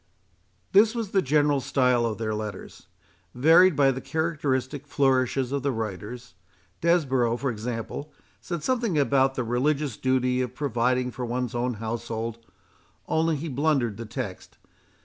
[0.71, 2.87] This was the general style of their letters,
[3.35, 6.33] varied by the characteristic flourishes of the writers.
[6.81, 12.39] Desborough, for example, said something about the religious duty of providing for one's own household,
[13.07, 14.57] only he blundered the text.